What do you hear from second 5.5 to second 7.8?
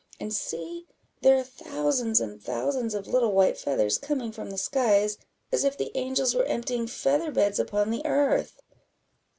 as if the angels were emptying feather beds